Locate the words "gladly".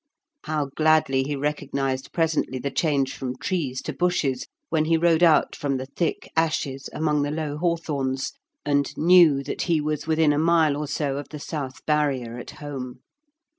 0.75-1.21